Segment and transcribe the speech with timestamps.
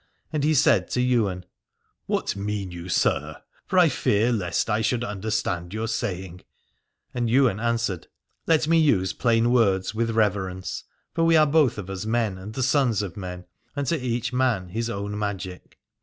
[0.33, 1.45] And he said to Ywain:
[2.07, 6.41] What mean you, sir, for I fear lest I should understand your saying.
[7.13, 8.07] And Ywain answered:
[8.47, 12.55] Let me use plain words with reverence: for we are both of us men and
[12.55, 13.45] the sons of men,
[13.75, 15.77] and to each man his own magic.